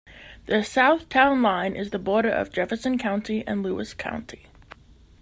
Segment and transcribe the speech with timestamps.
[0.47, 4.47] The south town line is the border of Jefferson County and Lewis County.